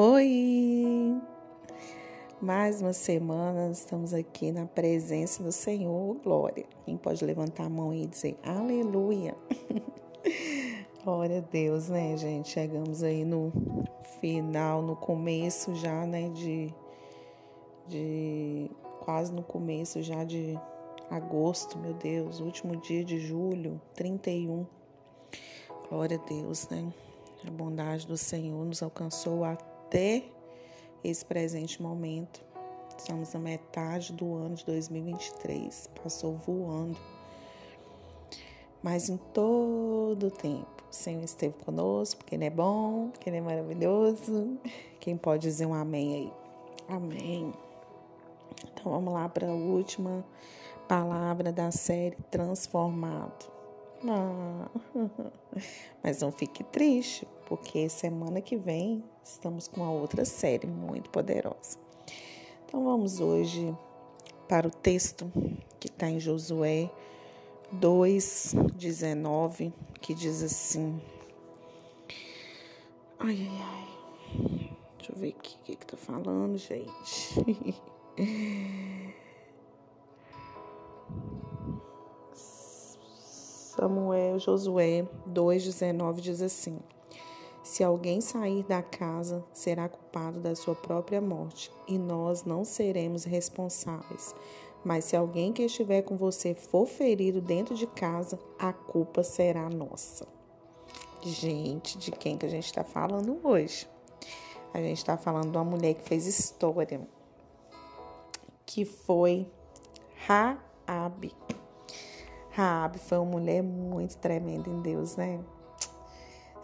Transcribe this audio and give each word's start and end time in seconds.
Oi! 0.00 1.20
Mais 2.40 2.80
uma 2.80 2.92
semana 2.92 3.68
estamos 3.72 4.14
aqui 4.14 4.52
na 4.52 4.64
presença 4.64 5.42
do 5.42 5.50
Senhor, 5.50 6.14
glória. 6.22 6.64
Quem 6.84 6.96
pode 6.96 7.24
levantar 7.24 7.64
a 7.64 7.68
mão 7.68 7.92
e 7.92 8.06
dizer 8.06 8.38
aleluia? 8.44 9.34
glória 11.02 11.38
a 11.38 11.40
Deus, 11.40 11.88
né, 11.88 12.16
gente? 12.16 12.50
Chegamos 12.50 13.02
aí 13.02 13.24
no 13.24 13.52
final, 14.20 14.82
no 14.82 14.94
começo 14.94 15.74
já, 15.74 16.06
né, 16.06 16.28
de, 16.28 16.72
de 17.88 18.70
quase 19.00 19.32
no 19.32 19.42
começo 19.42 20.00
já 20.00 20.22
de 20.22 20.56
agosto, 21.10 21.76
meu 21.76 21.94
Deus, 21.94 22.38
último 22.38 22.76
dia 22.76 23.04
de 23.04 23.18
julho, 23.18 23.80
31. 23.96 24.64
Glória 25.88 26.20
a 26.24 26.28
Deus, 26.28 26.68
né? 26.68 26.88
A 27.44 27.50
bondade 27.50 28.06
do 28.06 28.16
Senhor 28.16 28.64
nos 28.64 28.80
alcançou 28.80 29.44
até 29.44 29.67
esse 31.04 31.24
presente 31.24 31.80
momento. 31.82 32.40
Estamos 32.96 33.32
na 33.32 33.40
metade 33.40 34.12
do 34.12 34.34
ano 34.34 34.56
de 34.56 34.64
2023, 34.66 35.88
passou 36.02 36.34
voando. 36.36 36.98
Mas 38.82 39.08
em 39.08 39.16
todo 39.32 40.26
o 40.26 40.30
tempo, 40.30 40.84
o 40.90 40.94
Senhor 40.94 41.22
esteve 41.22 41.54
conosco, 41.64 42.18
porque 42.18 42.34
Ele 42.34 42.44
é 42.44 42.50
bom, 42.50 43.10
porque 43.10 43.30
Ele 43.30 43.38
é 43.38 43.40
maravilhoso. 43.40 44.58
Quem 45.00 45.16
pode 45.16 45.42
dizer 45.42 45.66
um 45.66 45.74
amém 45.74 46.14
aí? 46.14 46.32
Amém. 46.88 47.52
Então 48.72 48.92
vamos 48.92 49.12
lá 49.12 49.28
para 49.28 49.48
a 49.48 49.54
última 49.54 50.24
palavra 50.88 51.52
da 51.52 51.70
série 51.70 52.16
Transformado. 52.30 53.50
Ah, 54.06 54.68
mas 56.02 56.20
não 56.20 56.30
fique 56.30 56.62
triste, 56.64 57.26
porque 57.48 57.88
semana 57.88 58.42
que 58.42 58.56
vem 58.58 59.02
estamos 59.24 59.66
com 59.66 59.80
uma 59.80 59.90
outra 59.90 60.26
série 60.26 60.66
muito 60.66 61.08
poderosa. 61.08 61.78
Então 62.66 62.84
vamos 62.84 63.20
hoje 63.20 63.74
para 64.46 64.68
o 64.68 64.70
texto 64.70 65.32
que 65.80 65.88
está 65.88 66.10
em 66.10 66.20
Josué 66.20 66.90
2,19, 67.74 69.72
que 69.98 70.12
diz 70.12 70.42
assim. 70.42 71.00
Ai, 73.18 73.48
ai, 73.50 73.62
ai. 73.62 73.88
Deixa 74.98 75.12
eu 75.12 75.16
ver 75.16 75.30
aqui 75.30 75.56
o 75.56 75.64
que 75.64 75.72
está 75.72 75.96
falando, 75.96 76.58
gente. 76.58 77.34
Samuel, 83.78 84.38
Josué 84.38 85.08
2,19 85.26 86.20
diz 86.20 86.42
assim: 86.42 86.78
Se 87.68 87.84
alguém 87.84 88.22
sair 88.22 88.62
da 88.62 88.82
casa, 88.82 89.44
será 89.52 89.90
culpado 89.90 90.40
da 90.40 90.56
sua 90.56 90.74
própria 90.74 91.20
morte, 91.20 91.70
e 91.86 91.98
nós 91.98 92.42
não 92.42 92.64
seremos 92.64 93.24
responsáveis. 93.24 94.34
Mas 94.82 95.04
se 95.04 95.14
alguém 95.14 95.52
que 95.52 95.62
estiver 95.62 96.00
com 96.00 96.16
você 96.16 96.54
for 96.54 96.86
ferido 96.86 97.42
dentro 97.42 97.74
de 97.74 97.86
casa, 97.86 98.38
a 98.58 98.72
culpa 98.72 99.22
será 99.22 99.68
nossa. 99.68 100.26
Gente, 101.20 101.98
de 101.98 102.10
quem 102.10 102.38
que 102.38 102.46
a 102.46 102.48
gente 102.48 102.64
está 102.64 102.82
falando 102.82 103.38
hoje? 103.44 103.86
A 104.72 104.78
gente 104.78 104.96
está 104.96 105.18
falando 105.18 105.50
de 105.50 105.58
uma 105.58 105.64
mulher 105.64 105.92
que 105.92 106.08
fez 106.08 106.26
história, 106.26 107.06
que 108.64 108.86
foi 108.86 109.46
Raabe. 110.26 111.36
Raabe 112.50 112.98
foi 112.98 113.18
uma 113.18 113.30
mulher 113.30 113.62
muito 113.62 114.16
tremenda 114.16 114.70
em 114.70 114.80
Deus, 114.80 115.16
né? 115.16 115.38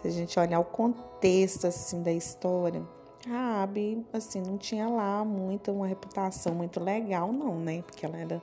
Se 0.05 0.09
a 0.09 0.11
gente 0.11 0.39
olhar 0.39 0.61
o 0.61 0.65
contexto 0.67 1.67
assim 1.67 2.03
da 2.03 2.13
história, 2.13 2.83
Raabe 3.27 4.05
assim 4.13 4.39
não 4.39 4.59
tinha 4.59 4.87
lá 4.87 5.25
muita 5.25 5.73
uma 5.73 5.87
reputação 5.87 6.55
muito 6.55 6.79
legal 6.79 7.33
não, 7.33 7.59
né? 7.59 7.81
Porque 7.81 8.05
ela 8.05 8.19
era 8.19 8.43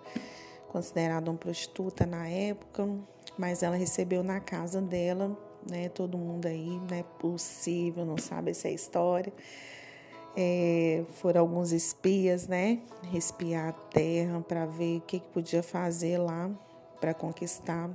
considerada 0.70 1.30
uma 1.30 1.38
prostituta 1.38 2.04
na 2.04 2.28
época, 2.28 2.90
mas 3.38 3.62
ela 3.62 3.76
recebeu 3.76 4.24
na 4.24 4.40
casa 4.40 4.82
dela, 4.82 5.38
né? 5.70 5.88
Todo 5.90 6.18
mundo 6.18 6.48
aí, 6.48 6.82
não 6.90 6.98
é 6.98 7.04
possível, 7.04 8.06
não 8.06 8.18
sabe 8.18 8.50
essa 8.50 8.68
história. 8.68 9.32
É, 10.36 11.04
foram 11.12 11.42
alguns 11.42 11.72
espias, 11.72 12.48
né? 12.48 12.80
Espiar 13.14 13.70
a 13.70 13.74
terra 13.74 14.42
para 14.42 14.66
ver 14.66 14.98
o 14.98 15.02
que, 15.02 15.20
que 15.20 15.28
podia 15.28 15.62
fazer 15.62 16.18
lá 16.18 16.50
para 17.00 17.14
conquistar 17.14 17.88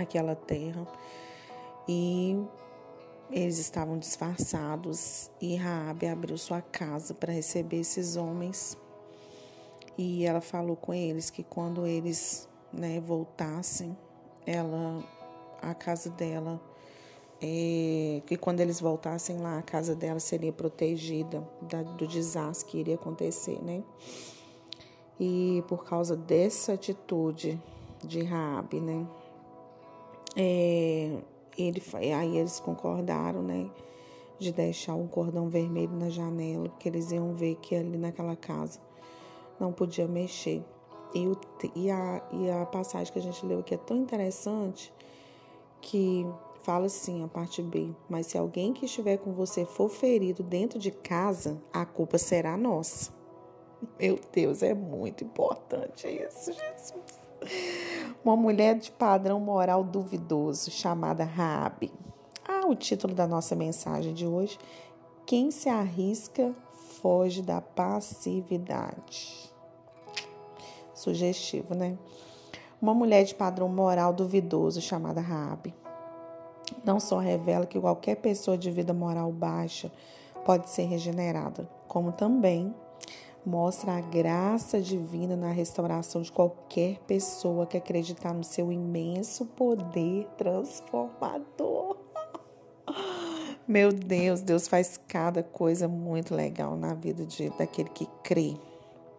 aquela 0.00 0.34
terra. 0.34 0.86
E 1.88 2.36
eles 3.30 3.58
estavam 3.58 3.98
disfarçados 3.98 5.30
e 5.40 5.56
Raabe 5.56 6.06
abriu 6.06 6.36
sua 6.36 6.60
casa 6.60 7.14
para 7.14 7.32
receber 7.32 7.80
esses 7.80 8.16
homens. 8.16 8.76
E 9.96 10.24
ela 10.24 10.40
falou 10.40 10.76
com 10.76 10.94
eles 10.94 11.30
que 11.30 11.42
quando 11.42 11.86
eles, 11.86 12.48
né, 12.72 13.00
voltassem, 13.00 13.96
ela 14.46 15.02
a 15.60 15.74
casa 15.74 16.08
dela 16.10 16.60
é, 17.40 18.20
que 18.26 18.36
quando 18.36 18.60
eles 18.60 18.80
voltassem 18.80 19.38
lá, 19.38 19.58
a 19.58 19.62
casa 19.62 19.94
dela 19.94 20.18
seria 20.18 20.52
protegida 20.52 21.48
da, 21.62 21.82
do 21.82 22.06
desastre 22.06 22.70
que 22.70 22.78
iria 22.78 22.96
acontecer, 22.96 23.62
né? 23.62 23.82
E 25.20 25.62
por 25.68 25.84
causa 25.84 26.16
dessa 26.16 26.72
atitude 26.72 27.60
de 28.02 28.22
Raabe, 28.22 28.80
né? 28.80 29.06
É, 30.36 31.18
ele, 31.58 31.82
aí 32.14 32.38
eles 32.38 32.60
concordaram, 32.60 33.42
né? 33.42 33.68
De 34.38 34.52
deixar 34.52 34.94
um 34.94 35.06
cordão 35.06 35.48
vermelho 35.48 35.92
na 35.92 36.08
janela, 36.08 36.68
porque 36.68 36.88
eles 36.88 37.10
iam 37.10 37.34
ver 37.34 37.56
que 37.56 37.74
ali 37.74 37.98
naquela 37.98 38.36
casa 38.36 38.80
não 39.58 39.72
podia 39.72 40.06
mexer. 40.06 40.64
E, 41.14 41.26
o, 41.26 41.36
e, 41.74 41.90
a, 41.90 42.22
e 42.32 42.50
a 42.50 42.66
passagem 42.66 43.12
que 43.12 43.18
a 43.18 43.22
gente 43.22 43.44
leu 43.44 43.60
aqui 43.60 43.74
é 43.74 43.78
tão 43.78 43.96
interessante 43.96 44.92
que 45.80 46.26
fala 46.62 46.86
assim, 46.86 47.24
a 47.24 47.28
parte 47.28 47.62
B, 47.62 47.90
mas 48.08 48.26
se 48.26 48.36
alguém 48.36 48.74
que 48.74 48.84
estiver 48.84 49.16
com 49.16 49.32
você 49.32 49.64
for 49.64 49.88
ferido 49.88 50.42
dentro 50.42 50.78
de 50.78 50.90
casa, 50.90 51.60
a 51.72 51.86
culpa 51.86 52.18
será 52.18 52.56
nossa. 52.56 53.10
Meu 53.98 54.18
Deus, 54.32 54.62
é 54.62 54.74
muito 54.74 55.24
importante 55.24 56.06
isso, 56.06 56.52
Jesus. 56.52 57.27
Uma 58.24 58.36
mulher 58.36 58.76
de 58.76 58.90
padrão 58.90 59.40
moral 59.40 59.84
duvidoso, 59.84 60.70
chamada 60.70 61.24
Raabe. 61.24 61.92
Ah, 62.46 62.66
o 62.66 62.74
título 62.74 63.14
da 63.14 63.26
nossa 63.26 63.54
mensagem 63.54 64.12
de 64.12 64.26
hoje: 64.26 64.58
Quem 65.24 65.50
se 65.50 65.68
arrisca 65.68 66.52
foge 67.00 67.42
da 67.42 67.60
passividade. 67.60 69.52
Sugestivo, 70.94 71.74
né? 71.74 71.96
Uma 72.80 72.94
mulher 72.94 73.24
de 73.24 73.34
padrão 73.34 73.68
moral 73.68 74.12
duvidoso, 74.12 74.80
chamada 74.80 75.20
Raabe, 75.20 75.74
não 76.84 77.00
só 77.00 77.18
revela 77.18 77.66
que 77.66 77.80
qualquer 77.80 78.16
pessoa 78.16 78.56
de 78.56 78.70
vida 78.70 78.92
moral 78.92 79.32
baixa 79.32 79.90
pode 80.44 80.70
ser 80.70 80.84
regenerada, 80.84 81.68
como 81.86 82.12
também 82.12 82.74
mostra 83.44 83.92
a 83.92 84.00
graça 84.00 84.80
divina 84.80 85.36
na 85.36 85.50
restauração 85.50 86.22
de 86.22 86.30
qualquer 86.30 86.98
pessoa 87.06 87.66
que 87.66 87.76
acreditar 87.76 88.34
no 88.34 88.44
seu 88.44 88.70
imenso 88.70 89.46
poder 89.46 90.26
transformador. 90.36 91.96
Meu 93.66 93.92
Deus, 93.92 94.40
Deus 94.40 94.66
faz 94.66 94.98
cada 95.08 95.42
coisa 95.42 95.86
muito 95.86 96.34
legal 96.34 96.76
na 96.76 96.94
vida 96.94 97.24
de, 97.24 97.50
daquele 97.50 97.90
que 97.90 98.06
crê. 98.22 98.56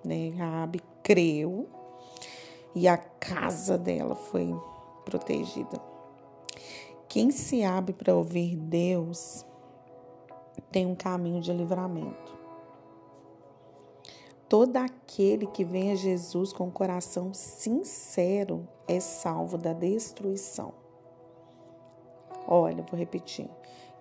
Né? 0.03 0.29
Rabi 0.37 0.81
creu 1.03 1.67
e 2.73 2.87
a 2.87 2.97
casa 2.97 3.77
dela 3.77 4.15
foi 4.15 4.55
protegida. 5.05 5.79
Quem 7.07 7.31
se 7.31 7.63
abre 7.63 7.93
para 7.93 8.15
ouvir 8.15 8.55
Deus 8.55 9.45
tem 10.71 10.85
um 10.85 10.95
caminho 10.95 11.41
de 11.41 11.51
livramento. 11.51 12.38
Todo 14.49 14.77
aquele 14.77 15.45
que 15.45 15.63
vem 15.63 15.91
a 15.91 15.95
Jesus 15.95 16.51
com 16.51 16.67
o 16.67 16.71
coração 16.71 17.35
sincero 17.35 18.67
é 18.87 18.99
salvo 18.99 19.59
da 19.59 19.73
destruição. 19.73 20.73
Olha, 22.47 22.83
vou 22.89 22.99
repetir. 22.99 23.47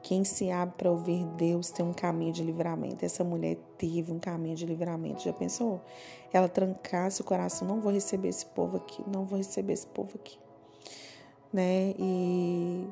Quem 0.02 0.24
se 0.24 0.50
abre 0.50 0.74
para 0.78 0.90
ouvir 0.90 1.22
Deus 1.36 1.70
tem 1.70 1.84
um 1.84 1.92
caminho 1.92 2.32
de 2.32 2.42
livramento. 2.42 3.04
Essa 3.04 3.22
mulher 3.22 3.58
teve 3.76 4.10
um 4.10 4.18
caminho 4.18 4.56
de 4.56 4.64
livramento. 4.64 5.22
Já 5.22 5.34
pensou? 5.34 5.82
Ela 6.32 6.48
trancasse 6.48 7.20
o 7.20 7.24
coração, 7.24 7.68
não 7.68 7.78
vou 7.78 7.92
receber 7.92 8.28
esse 8.28 8.46
povo 8.46 8.78
aqui, 8.78 9.04
não 9.06 9.26
vou 9.26 9.36
receber 9.36 9.74
esse 9.74 9.86
povo 9.86 10.12
aqui. 10.14 10.38
Né? 11.52 11.94
E 11.98 12.88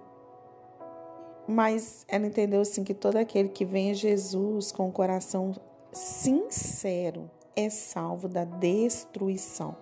mas 1.49 2.05
ela 2.09 2.27
entendeu 2.27 2.61
assim 2.61 2.85
que 2.85 2.93
todo 2.93 3.17
aquele 3.17 3.49
que 3.49 3.65
vem 3.65 3.93
a 3.93 3.95
Jesus 3.95 4.73
com 4.73 4.89
o 4.89 4.93
coração 4.93 5.55
sincero 5.93 7.31
é 7.57 7.71
salvo 7.71 8.29
da 8.29 8.45
destruição. 8.45 9.75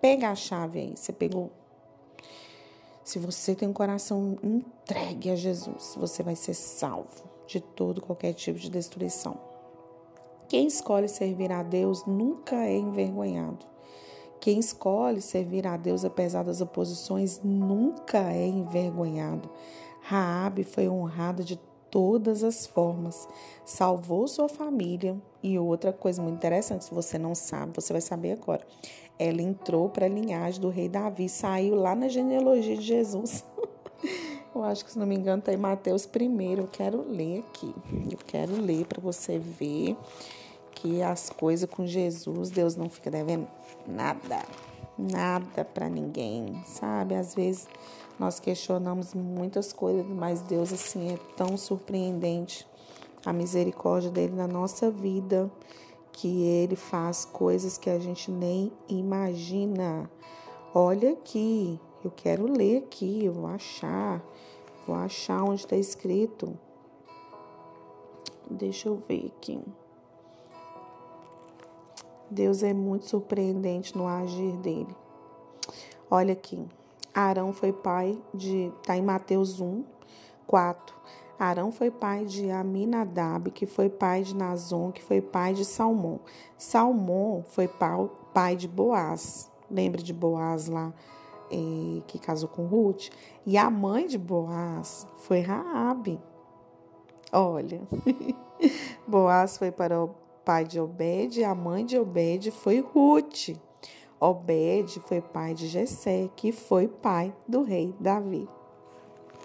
Pega 0.00 0.30
a 0.30 0.34
chave 0.34 0.78
aí, 0.78 0.94
você 0.96 1.12
pegou. 1.12 1.50
Se 3.02 3.18
você 3.18 3.54
tem 3.54 3.68
um 3.68 3.72
coração 3.72 4.38
entregue 4.42 5.30
a 5.30 5.36
Jesus, 5.36 5.94
você 5.98 6.22
vai 6.22 6.36
ser 6.36 6.54
salvo. 6.54 7.34
de 7.46 7.60
todo 7.60 8.00
qualquer 8.00 8.32
tipo 8.32 8.58
de 8.58 8.70
destruição. 8.70 9.38
Quem 10.48 10.66
escolhe 10.66 11.08
servir 11.08 11.52
a 11.52 11.62
Deus 11.62 12.04
nunca 12.06 12.56
é 12.56 12.74
envergonhado. 12.74 13.66
Quem 14.40 14.58
escolhe 14.58 15.20
servir 15.20 15.66
a 15.66 15.76
Deus 15.76 16.04
apesar 16.04 16.42
das 16.42 16.60
oposições 16.62 17.40
nunca 17.42 18.32
é 18.32 18.46
envergonhado. 18.46 19.50
Raabe 20.00 20.64
foi 20.64 20.88
honrada 20.88 21.42
de 21.42 21.58
todas 21.94 22.42
as 22.42 22.66
formas, 22.66 23.28
salvou 23.64 24.26
sua 24.26 24.48
família 24.48 25.16
e 25.40 25.56
outra 25.56 25.92
coisa 25.92 26.20
muito 26.20 26.34
interessante, 26.34 26.86
se 26.86 26.92
você 26.92 27.16
não 27.16 27.36
sabe, 27.36 27.70
você 27.76 27.92
vai 27.92 28.02
saber 28.02 28.32
agora. 28.32 28.66
Ela 29.16 29.40
entrou 29.40 29.88
para 29.88 30.06
a 30.06 30.08
linhagem 30.08 30.60
do 30.60 30.70
rei 30.70 30.88
Davi, 30.88 31.28
saiu 31.28 31.76
lá 31.76 31.94
na 31.94 32.08
genealogia 32.08 32.76
de 32.76 32.82
Jesus. 32.82 33.44
Eu 34.52 34.64
acho 34.64 34.84
que, 34.84 34.90
se 34.90 34.98
não 34.98 35.06
me 35.06 35.14
engano, 35.14 35.38
está 35.38 35.52
em 35.52 35.56
Mateus 35.56 36.04
primeiro. 36.04 36.62
Eu 36.62 36.68
quero 36.68 37.08
ler 37.08 37.40
aqui. 37.40 37.72
Eu 38.10 38.18
quero 38.26 38.60
ler 38.60 38.86
para 38.86 39.00
você 39.00 39.38
ver 39.38 39.96
que 40.72 41.00
as 41.00 41.30
coisas 41.30 41.70
com 41.70 41.86
Jesus, 41.86 42.50
Deus 42.50 42.74
não 42.74 42.88
fica 42.88 43.10
devendo 43.10 43.46
nada, 43.86 44.44
nada 44.98 45.64
para 45.64 45.88
ninguém, 45.88 46.60
sabe? 46.66 47.14
Às 47.14 47.34
vezes 47.34 47.68
nós 48.18 48.38
questionamos 48.38 49.12
muitas 49.14 49.72
coisas, 49.72 50.06
mas 50.06 50.40
Deus 50.40 50.72
assim 50.72 51.12
é 51.12 51.18
tão 51.36 51.56
surpreendente 51.56 52.66
a 53.24 53.32
misericórdia 53.32 54.10
dele 54.10 54.34
na 54.34 54.46
nossa 54.46 54.90
vida, 54.90 55.50
que 56.12 56.44
ele 56.44 56.76
faz 56.76 57.24
coisas 57.24 57.76
que 57.76 57.90
a 57.90 57.98
gente 57.98 58.30
nem 58.30 58.72
imagina. 58.88 60.08
Olha 60.72 61.12
aqui, 61.12 61.80
eu 62.04 62.10
quero 62.10 62.46
ler 62.46 62.78
aqui, 62.78 63.24
eu 63.24 63.32
vou 63.32 63.46
achar, 63.46 64.22
vou 64.86 64.94
achar 64.94 65.42
onde 65.42 65.62
está 65.62 65.76
escrito. 65.76 66.56
Deixa 68.48 68.88
eu 68.88 69.02
ver 69.08 69.32
aqui. 69.36 69.60
Deus 72.30 72.62
é 72.62 72.72
muito 72.72 73.08
surpreendente 73.08 73.96
no 73.96 74.06
agir 74.06 74.56
dele. 74.58 74.94
Olha 76.10 76.32
aqui. 76.32 76.64
Arão 77.14 77.52
foi 77.52 77.72
pai 77.72 78.20
de. 78.34 78.72
Está 78.80 78.96
em 78.96 79.02
Mateus 79.02 79.60
1, 79.60 79.84
4. 80.46 80.94
Arão 81.38 81.70
foi 81.70 81.90
pai 81.90 82.24
de 82.24 82.50
Aminadab, 82.50 83.50
que 83.50 83.66
foi 83.66 83.88
pai 83.88 84.22
de 84.22 84.34
Nazon, 84.34 84.90
que 84.90 85.02
foi 85.02 85.20
pai 85.20 85.54
de 85.54 85.64
Salmão. 85.64 86.20
Salmão 86.58 87.44
foi 87.46 87.68
pai 88.32 88.56
de 88.56 88.66
Boaz. 88.66 89.50
Lembra 89.70 90.02
de 90.02 90.12
Boaz 90.12 90.68
lá, 90.68 90.92
eh, 91.50 92.02
que 92.06 92.18
casou 92.18 92.48
com 92.48 92.66
Ruth? 92.66 93.08
E 93.46 93.56
a 93.56 93.70
mãe 93.70 94.06
de 94.06 94.18
Boaz 94.18 95.06
foi 95.18 95.40
Raabe. 95.40 96.20
Olha, 97.32 97.80
Boaz 99.06 99.58
foi 99.58 99.72
para 99.72 100.04
o 100.04 100.14
pai 100.44 100.64
de 100.64 100.78
Obed, 100.78 101.42
a 101.42 101.54
mãe 101.54 101.84
de 101.84 101.98
Obed 101.98 102.50
foi 102.50 102.80
Ruth. 102.80 103.56
Obed 104.24 105.00
foi 105.00 105.20
pai 105.20 105.52
de 105.52 105.68
Jessé, 105.68 106.30
que 106.34 106.50
foi 106.50 106.88
pai 106.88 107.34
do 107.46 107.62
rei 107.62 107.94
Davi. 108.00 108.48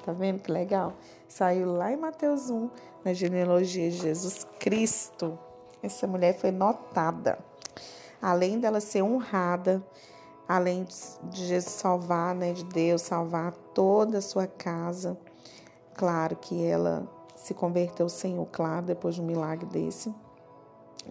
Tá 0.05 0.13
vendo 0.13 0.41
que 0.41 0.49
legal? 0.49 0.93
Saiu 1.27 1.73
lá 1.73 1.91
em 1.91 1.97
Mateus 1.97 2.49
1, 2.49 2.69
na 3.03 3.11
genealogia 3.11 3.89
de 3.89 3.97
Jesus 3.97 4.47
Cristo. 4.57 5.37
Essa 5.83 6.07
mulher 6.07 6.37
foi 6.39 6.51
notada. 6.51 7.37
Além 8.21 8.57
dela 8.57 8.79
ser 8.79 9.01
honrada, 9.01 9.85
além 10.47 10.85
de 11.23 11.45
Jesus 11.45 11.73
salvar, 11.73 12.33
né, 12.33 12.53
de 12.53 12.63
Deus 12.63 13.01
salvar 13.01 13.51
toda 13.73 14.19
a 14.19 14.21
sua 14.21 14.47
casa. 14.47 15.19
Claro 15.93 16.37
que 16.37 16.63
ela 16.63 17.05
se 17.35 17.53
converteu 17.53 18.05
ao 18.05 18.09
Senhor, 18.09 18.47
claro, 18.49 18.85
depois 18.85 19.15
de 19.15 19.21
um 19.21 19.25
milagre 19.25 19.65
desse 19.65 20.15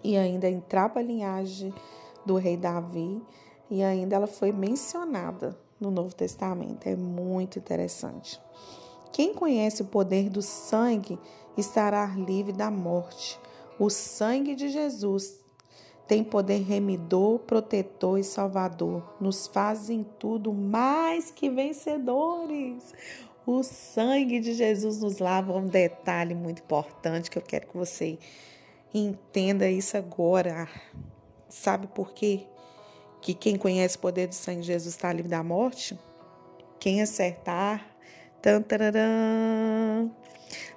e 0.03 0.17
ainda 0.17 0.49
entrar 0.49 0.89
para 0.89 1.01
a 1.01 1.05
linhagem 1.05 1.71
do 2.25 2.35
rei 2.35 2.57
Davi 2.57 3.21
e 3.69 3.83
ainda 3.83 4.15
ela 4.15 4.27
foi 4.27 4.51
mencionada 4.51 5.57
no 5.79 5.91
Novo 5.91 6.13
Testamento. 6.13 6.87
É 6.87 6.95
muito 6.95 7.59
interessante. 7.59 8.39
Quem 9.11 9.33
conhece 9.33 9.81
o 9.81 9.85
poder 9.85 10.29
do 10.29 10.41
sangue 10.41 11.19
estará 11.57 12.05
livre 12.07 12.53
da 12.53 12.69
morte. 12.69 13.39
O 13.79 13.89
sangue 13.89 14.55
de 14.55 14.69
Jesus 14.69 15.39
tem 16.07 16.23
poder 16.23 16.63
remidor, 16.63 17.39
protetor 17.39 18.19
e 18.19 18.23
salvador. 18.23 19.03
Nos 19.19 19.47
faz 19.47 19.89
em 19.89 20.03
tudo 20.03 20.53
mais 20.53 21.31
que 21.31 21.49
vencedores. 21.49 22.93
O 23.45 23.63
sangue 23.63 24.39
de 24.39 24.53
Jesus 24.53 24.99
nos 24.99 25.19
lava. 25.19 25.53
Um 25.53 25.67
detalhe 25.67 26.35
muito 26.35 26.61
importante 26.61 27.29
que 27.29 27.37
eu 27.37 27.43
quero 27.43 27.67
que 27.67 27.77
você 27.77 28.17
Entenda 28.93 29.69
isso 29.69 29.95
agora. 29.97 30.67
Sabe 31.47 31.85
por 31.85 32.11
quê? 32.11 32.47
Que 33.21 33.33
quem 33.33 33.57
conhece 33.57 33.97
o 33.97 33.99
poder 33.99 34.27
do 34.27 34.35
sangue 34.35 34.61
de 34.61 34.67
Jesus 34.67 34.95
está 34.95 35.11
livre 35.11 35.29
da 35.29 35.43
morte? 35.43 35.97
Quem 36.79 37.01
acertar. 37.01 37.85
Tantararã, 38.41 40.09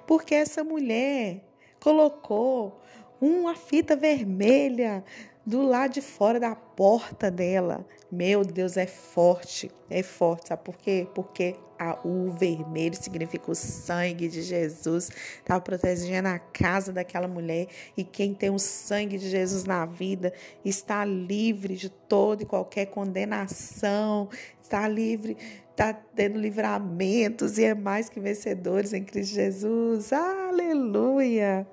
porque 0.05 0.35
essa 0.35 0.65
mulher 0.65 1.41
colocou 1.79 2.81
uma 3.21 3.55
fita 3.55 3.95
vermelha 3.95 5.01
do 5.45 5.61
lado 5.61 5.93
de 5.93 6.01
fora 6.01 6.39
da 6.39 6.55
porta 6.55 7.29
dela. 7.29 7.85
Meu 8.11 8.45
Deus, 8.45 8.77
é 8.77 8.87
forte, 8.87 9.69
é 9.89 10.01
forte. 10.01 10.49
Sabe 10.49 10.63
por 10.63 10.77
quê? 10.77 11.07
Porque 11.13 11.55
a, 11.77 11.99
o 12.07 12.31
vermelho 12.31 12.95
significa 12.95 13.51
o 13.51 13.55
sangue 13.55 14.29
de 14.29 14.41
Jesus. 14.41 15.09
Estava 15.39 15.59
protegendo 15.59 16.29
a 16.29 16.39
casa 16.39 16.93
daquela 16.93 17.27
mulher. 17.27 17.67
E 17.97 18.03
quem 18.03 18.33
tem 18.33 18.49
o 18.49 18.59
sangue 18.59 19.17
de 19.17 19.29
Jesus 19.29 19.65
na 19.65 19.85
vida 19.85 20.33
está 20.63 21.03
livre 21.03 21.75
de 21.75 21.89
toda 21.89 22.43
e 22.43 22.45
qualquer 22.45 22.85
condenação, 22.85 24.29
está 24.61 24.87
livre, 24.87 25.35
está 25.71 25.93
tendo 25.93 26.39
livramentos 26.39 27.57
e 27.57 27.65
é 27.65 27.73
mais 27.73 28.07
que 28.07 28.19
vencedores 28.19 28.93
em 28.93 29.03
Cristo 29.03 29.33
Jesus. 29.33 30.13
Aleluia! 30.13 31.67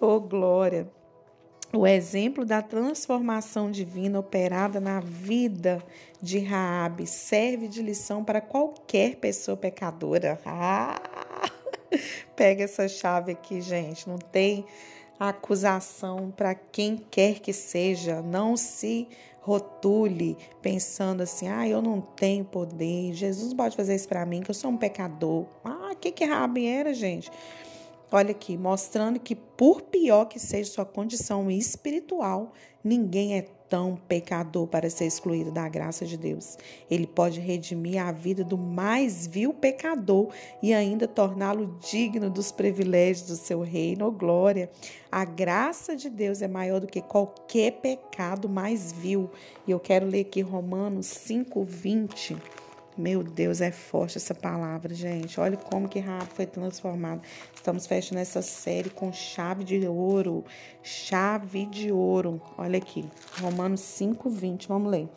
Oh, 0.00 0.20
glória! 0.20 0.88
O 1.76 1.86
exemplo 1.86 2.44
da 2.44 2.62
transformação 2.62 3.70
divina 3.70 4.18
operada 4.18 4.80
na 4.80 5.00
vida 5.00 5.82
de 6.22 6.38
Raabe 6.38 7.06
serve 7.06 7.68
de 7.68 7.82
lição 7.82 8.24
para 8.24 8.40
qualquer 8.40 9.16
pessoa 9.16 9.56
pecadora. 9.56 10.40
Ah, 10.46 11.50
pega 12.34 12.64
essa 12.64 12.88
chave 12.88 13.32
aqui, 13.32 13.60
gente. 13.60 14.08
Não 14.08 14.18
tem 14.18 14.64
acusação 15.20 16.32
para 16.36 16.54
quem 16.54 16.96
quer 17.10 17.38
que 17.38 17.52
seja. 17.52 18.20
Não 18.22 18.56
se 18.56 19.06
rotule 19.40 20.36
pensando 20.60 21.22
assim: 21.22 21.48
ah, 21.48 21.68
eu 21.68 21.80
não 21.80 22.00
tenho 22.00 22.44
poder. 22.44 23.12
Jesus 23.12 23.54
pode 23.54 23.76
fazer 23.76 23.94
isso 23.94 24.08
para 24.08 24.26
mim, 24.26 24.42
que 24.42 24.50
eu 24.50 24.54
sou 24.54 24.70
um 24.70 24.76
pecador. 24.76 25.46
Ah, 25.64 25.90
o 25.92 25.96
que 25.96 26.10
que 26.10 26.24
Raabe 26.24 26.66
era, 26.66 26.92
gente? 26.92 27.30
Olha 28.10 28.30
aqui, 28.30 28.56
mostrando 28.56 29.18
que, 29.18 29.34
por 29.34 29.82
pior 29.82 30.26
que 30.26 30.38
seja 30.38 30.70
sua 30.70 30.84
condição 30.84 31.50
espiritual, 31.50 32.52
ninguém 32.84 33.36
é 33.36 33.42
tão 33.68 33.96
pecador 33.96 34.68
para 34.68 34.88
ser 34.88 35.06
excluído 35.06 35.50
da 35.50 35.68
graça 35.68 36.06
de 36.06 36.16
Deus. 36.16 36.56
Ele 36.88 37.04
pode 37.04 37.40
redimir 37.40 38.00
a 38.00 38.12
vida 38.12 38.44
do 38.44 38.56
mais 38.56 39.26
vil 39.26 39.52
pecador 39.52 40.28
e 40.62 40.72
ainda 40.72 41.08
torná-lo 41.08 41.76
digno 41.80 42.30
dos 42.30 42.52
privilégios 42.52 43.26
do 43.26 43.36
seu 43.36 43.60
reino. 43.60 44.06
Oh, 44.06 44.12
glória! 44.12 44.70
A 45.10 45.24
graça 45.24 45.96
de 45.96 46.08
Deus 46.08 46.42
é 46.42 46.48
maior 46.48 46.80
do 46.80 46.86
que 46.86 47.02
qualquer 47.02 47.72
pecado 47.72 48.48
mais 48.48 48.92
vil. 48.92 49.28
E 49.66 49.72
eu 49.72 49.80
quero 49.80 50.06
ler 50.06 50.20
aqui 50.20 50.42
Romanos 50.42 51.06
5, 51.06 51.64
20. 51.64 52.36
Meu 52.98 53.22
Deus, 53.22 53.60
é 53.60 53.70
forte 53.70 54.16
essa 54.16 54.34
palavra, 54.34 54.94
gente. 54.94 55.38
Olha 55.38 55.56
como 55.56 55.86
que 55.86 55.98
Raab 55.98 56.26
foi 56.32 56.46
transformado. 56.46 57.20
Estamos 57.54 57.86
fechando 57.86 58.20
essa 58.20 58.40
série 58.40 58.88
com 58.88 59.12
chave 59.12 59.64
de 59.64 59.86
ouro. 59.86 60.42
Chave 60.82 61.66
de 61.66 61.92
ouro. 61.92 62.40
Olha 62.56 62.78
aqui. 62.78 63.04
Romanos 63.38 63.80
5, 63.80 64.30
20. 64.30 64.68
Vamos 64.68 64.90
ler. 64.90 65.08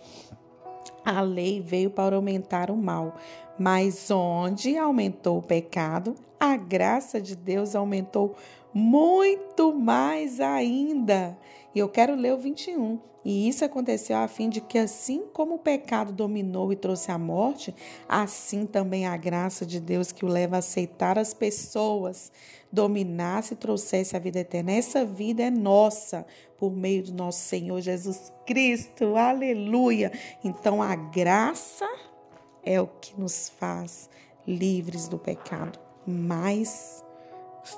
A 1.05 1.21
lei 1.21 1.61
veio 1.61 1.89
para 1.89 2.17
aumentar 2.17 2.69
o 2.69 2.75
mal, 2.75 3.15
mas 3.57 4.11
onde 4.11 4.77
aumentou 4.77 5.37
o 5.37 5.41
pecado, 5.41 6.15
a 6.37 6.57
graça 6.57 7.21
de 7.21 7.35
Deus 7.35 7.75
aumentou 7.75 8.35
mais 8.73 10.39
ainda. 10.39 11.37
E 11.73 11.79
eu 11.79 11.89
quero 11.89 12.15
ler 12.15 12.33
o 12.33 12.37
21. 12.37 12.99
E 13.23 13.49
isso 13.49 13.65
aconteceu 13.65 14.17
a 14.17 14.27
fim 14.27 14.49
de 14.49 14.61
que, 14.61 14.77
assim 14.77 15.23
como 15.33 15.55
o 15.55 15.59
pecado 15.59 16.13
dominou 16.13 16.71
e 16.71 16.75
trouxe 16.75 17.11
a 17.11 17.17
morte, 17.17 17.75
assim 18.07 18.65
também 18.65 19.05
a 19.05 19.17
graça 19.17 19.65
de 19.65 19.79
Deus 19.79 20.11
que 20.11 20.23
o 20.23 20.27
leva 20.27 20.55
a 20.55 20.59
aceitar 20.59 21.19
as 21.19 21.33
pessoas 21.33 22.31
dominasse 22.71 23.53
e 23.53 23.57
trouxesse 23.57 24.15
a 24.15 24.19
vida 24.19 24.39
eterna. 24.39 24.71
Essa 24.71 25.03
vida 25.03 25.43
é 25.43 25.49
nossa 25.49 26.25
por 26.57 26.71
meio 26.71 27.03
do 27.03 27.13
nosso 27.13 27.41
Senhor 27.41 27.81
Jesus 27.81 28.31
Cristo. 28.45 29.15
Aleluia! 29.15 30.11
Então 30.43 30.81
a 30.81 30.95
graça 30.95 31.87
é 32.63 32.79
o 32.79 32.87
que 32.87 33.19
nos 33.19 33.49
faz 33.49 34.09
livres 34.47 35.07
do 35.07 35.17
pecado. 35.17 35.77
Mas 36.07 37.03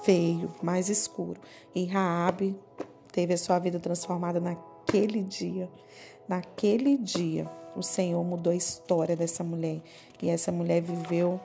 feio, 0.03 0.53
mais 0.61 0.89
escuro. 0.89 1.39
E 1.73 1.85
Raabe 1.85 2.55
teve 3.11 3.33
a 3.33 3.37
sua 3.37 3.59
vida 3.59 3.79
transformada 3.79 4.39
naquele 4.39 5.21
dia. 5.23 5.69
Naquele 6.27 6.97
dia, 6.97 7.49
o 7.75 7.81
Senhor 7.81 8.23
mudou 8.23 8.53
a 8.53 8.55
história 8.55 9.15
dessa 9.15 9.43
mulher. 9.43 9.81
E 10.21 10.29
essa 10.29 10.51
mulher 10.51 10.81
viveu 10.81 11.39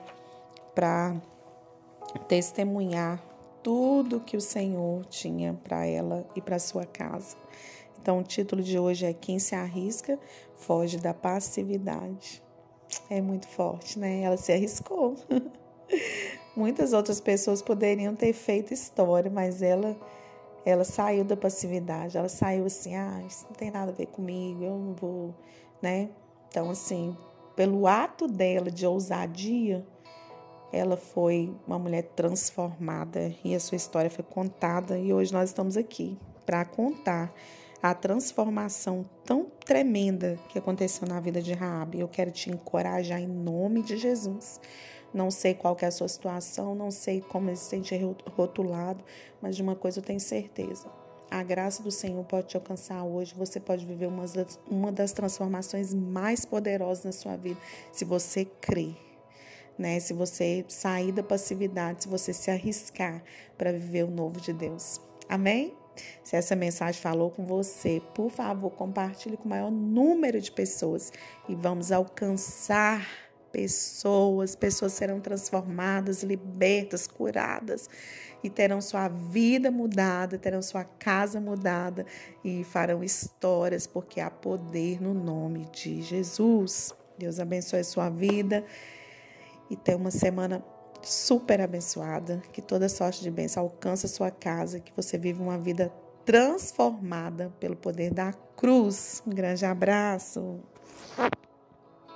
para 0.73 1.15
testemunhar 2.27 3.21
tudo 3.61 4.21
que 4.21 4.37
o 4.37 4.41
Senhor 4.41 5.05
tinha 5.05 5.53
para 5.63 5.85
ela 5.85 6.25
e 6.35 6.41
para 6.41 6.59
sua 6.59 6.85
casa. 6.85 7.35
Então, 7.99 8.19
o 8.19 8.23
título 8.23 8.61
de 8.61 8.79
hoje 8.79 9.05
é 9.05 9.13
Quem 9.13 9.39
se 9.39 9.55
arrisca 9.55 10.17
foge 10.55 10.97
da 10.97 11.13
passividade. 11.13 12.41
É 13.09 13.19
muito 13.19 13.47
forte, 13.47 13.99
né? 13.99 14.21
Ela 14.21 14.37
se 14.37 14.53
arriscou. 14.53 15.15
Muitas 16.57 16.91
outras 16.91 17.21
pessoas 17.21 17.61
poderiam 17.61 18.15
ter 18.15 18.33
feito 18.33 18.73
história, 18.73 19.29
mas 19.29 19.61
ela 19.61 19.95
ela 20.65 20.83
saiu 20.83 21.23
da 21.23 21.37
passividade. 21.37 22.17
Ela 22.17 22.27
saiu 22.27 22.65
assim, 22.65 22.95
ah, 22.95 23.23
isso 23.25 23.45
não 23.45 23.53
tem 23.53 23.69
nada 23.69 23.91
a 23.91 23.93
ver 23.93 24.07
comigo, 24.07 24.63
eu 24.63 24.75
não 24.75 24.93
vou, 24.93 25.35
né? 25.81 26.09
Então, 26.49 26.71
assim, 26.71 27.15
pelo 27.55 27.85
ato 27.85 28.27
dela 28.27 28.71
de 28.71 28.87
ousadia, 28.87 29.85
ela 30.73 30.97
foi 30.97 31.55
uma 31.67 31.77
mulher 31.77 32.03
transformada 32.15 33.31
e 33.45 33.53
a 33.53 33.59
sua 33.59 33.75
história 33.75 34.09
foi 34.09 34.25
contada 34.25 34.97
e 34.97 35.13
hoje 35.13 35.31
nós 35.31 35.51
estamos 35.51 35.77
aqui 35.77 36.17
para 36.43 36.65
contar 36.65 37.31
a 37.83 37.93
transformação 37.93 39.05
tão 39.23 39.45
tremenda 39.63 40.39
que 40.49 40.57
aconteceu 40.57 41.07
na 41.07 41.19
vida 41.19 41.39
de 41.39 41.53
Raabe. 41.53 41.99
Eu 41.99 42.07
quero 42.07 42.31
te 42.31 42.49
encorajar 42.49 43.21
em 43.21 43.27
nome 43.27 43.83
de 43.83 43.95
Jesus. 43.95 44.59
Não 45.13 45.31
sei 45.31 45.53
qual 45.53 45.75
é 45.81 45.85
a 45.85 45.91
sua 45.91 46.07
situação, 46.07 46.75
não 46.75 46.91
sei 46.91 47.21
como 47.21 47.55
se 47.55 47.65
sente 47.65 47.95
rotulado, 48.35 49.03
mas 49.41 49.55
de 49.55 49.61
uma 49.61 49.75
coisa 49.75 49.99
eu 49.99 50.03
tenho 50.03 50.19
certeza. 50.19 50.87
A 51.29 51.43
graça 51.43 51.83
do 51.83 51.91
Senhor 51.91 52.23
pode 52.23 52.47
te 52.47 52.55
alcançar 52.55 53.03
hoje. 53.03 53.33
Você 53.35 53.59
pode 53.59 53.85
viver 53.85 54.07
uma 54.07 54.25
das, 54.25 54.59
uma 54.69 54.91
das 54.91 55.11
transformações 55.11 55.93
mais 55.93 56.45
poderosas 56.45 57.03
na 57.03 57.11
sua 57.11 57.35
vida, 57.35 57.59
se 57.91 58.05
você 58.05 58.45
crer. 58.45 58.95
Né? 59.77 59.99
Se 59.99 60.13
você 60.13 60.65
sair 60.67 61.11
da 61.11 61.21
passividade, 61.21 62.03
se 62.03 62.09
você 62.09 62.33
se 62.33 62.49
arriscar 62.49 63.21
para 63.57 63.71
viver 63.71 64.03
o 64.05 64.11
novo 64.11 64.39
de 64.39 64.53
Deus. 64.53 65.01
Amém? 65.29 65.75
Se 66.23 66.35
essa 66.35 66.55
mensagem 66.55 67.01
falou 67.01 67.29
com 67.29 67.45
você, 67.45 68.01
por 68.13 68.29
favor, 68.29 68.69
compartilhe 68.71 69.37
com 69.37 69.45
o 69.45 69.49
maior 69.49 69.71
número 69.71 70.39
de 70.39 70.51
pessoas 70.51 71.11
e 71.49 71.55
vamos 71.55 71.91
alcançar 71.91 73.26
pessoas, 73.51 74.55
pessoas 74.55 74.93
serão 74.93 75.19
transformadas, 75.19 76.23
libertas, 76.23 77.07
curadas 77.07 77.89
e 78.43 78.49
terão 78.49 78.81
sua 78.81 79.07
vida 79.07 79.71
mudada, 79.71 80.37
terão 80.37 80.61
sua 80.61 80.83
casa 80.83 81.39
mudada 81.39 82.05
e 82.43 82.63
farão 82.63 83.03
histórias, 83.03 83.87
porque 83.87 84.19
há 84.19 84.29
poder 84.29 85.01
no 85.01 85.13
nome 85.13 85.65
de 85.71 86.01
Jesus. 86.01 86.93
Deus 87.17 87.39
abençoe 87.39 87.83
sua 87.83 88.09
vida 88.09 88.63
e 89.69 89.75
tenha 89.75 89.97
uma 89.97 90.11
semana 90.11 90.63
super 91.01 91.61
abençoada, 91.61 92.41
que 92.51 92.61
toda 92.61 92.89
sorte 92.89 93.21
de 93.21 93.31
bênção 93.31 93.63
alcance 93.63 94.07
sua 94.07 94.31
casa, 94.31 94.79
que 94.79 94.91
você 94.95 95.17
viva 95.17 95.41
uma 95.41 95.57
vida 95.57 95.91
transformada 96.25 97.53
pelo 97.59 97.75
poder 97.75 98.13
da 98.13 98.33
cruz. 98.55 99.23
Um 99.25 99.31
grande 99.31 99.65
abraço. 99.65 100.59